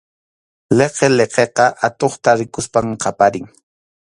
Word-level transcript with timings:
Liqiliqiqa 0.77 1.65
atuqta 1.87 2.31
rikuspas 2.39 2.85
qaparin. 3.03 3.45